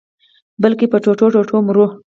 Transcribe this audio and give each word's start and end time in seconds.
بلکي 0.61 0.85
په 0.91 0.97
ټوټو-ټوټو 1.03 1.57
مرو 1.67 1.85